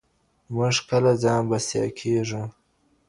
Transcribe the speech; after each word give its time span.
موږ 0.55 0.75
کله 0.89 1.11
ځان 1.23 1.41
بسيا 1.49 1.85
کيږو؟ 1.99 2.43